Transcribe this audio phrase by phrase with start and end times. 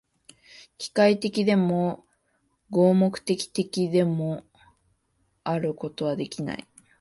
[0.79, 2.07] 機械的でも、
[2.71, 4.43] 合目的的でも
[5.43, 6.65] あることはできない。